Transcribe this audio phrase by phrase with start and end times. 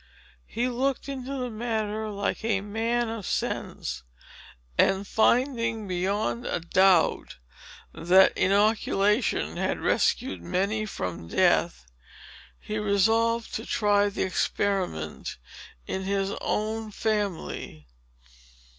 [0.47, 4.01] He looked into the matter like a man of sense,
[4.75, 7.37] and finding, beyond a doubt,
[7.93, 11.85] that inoculation had rescued many from death,
[12.59, 15.37] he resolved to try the experiment
[15.85, 17.85] in his own family.